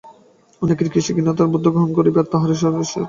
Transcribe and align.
অনেকের 0.61 0.87
কৃষ্টি 0.93 1.11
অতি 1.11 1.17
হীন 1.17 1.27
হইলেও 1.29 1.51
বৌদ্ধধর্ম 1.51 1.75
গ্রহণ 1.75 1.91
করিয়া 1.97 2.29
তাহারা 2.31 2.49
বেশ 2.49 2.59
সদাচারপরায়ণ 2.59 2.87
হইল। 2.87 2.99